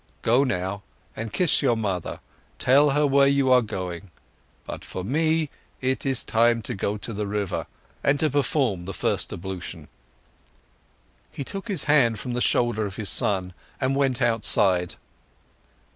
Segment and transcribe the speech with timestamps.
[0.23, 0.81] Go now
[1.15, 2.21] and kiss your mother,
[2.57, 4.11] tell her where you are going to.
[4.65, 7.67] But for me it is time to go to the river
[8.03, 9.89] and to perform the first ablution."
[11.31, 14.95] He took his hand from the shoulder of his son and went outside.